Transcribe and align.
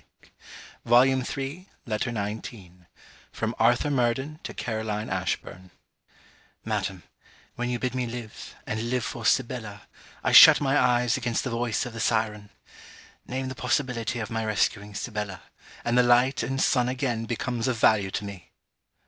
CAROLINE 0.83 1.21
ASHBURN 1.21 1.67
LETTER 1.85 2.09
XIX 2.11 2.87
FROM 3.31 3.53
ARTHUR 3.59 3.91
MURDEN 3.91 4.39
TO 4.41 4.51
CAROLINE 4.51 5.11
ASHBURN 5.11 5.69
Madam, 6.65 7.03
When 7.53 7.69
you 7.69 7.77
bid 7.77 7.93
me 7.93 8.07
live, 8.07 8.55
and 8.65 8.89
live 8.89 9.03
for 9.05 9.27
Sibella, 9.27 9.83
I 10.23 10.31
shut 10.31 10.59
my 10.59 11.03
ears 11.03 11.17
against 11.17 11.43
the 11.43 11.51
voice 11.51 11.85
of 11.85 11.93
the 11.93 11.99
syren. 11.99 12.49
Name 13.27 13.47
the 13.47 13.53
possibility 13.53 14.17
of 14.17 14.31
my 14.31 14.43
rescuing 14.43 14.95
Sibella, 14.95 15.43
and 15.85 15.95
the 15.95 16.01
light 16.01 16.41
and 16.41 16.59
sun 16.59 16.89
again 16.89 17.25
becomes 17.25 17.67
of 17.67 17.77
value 17.77 18.09
to 18.09 18.25
me! 18.25 18.49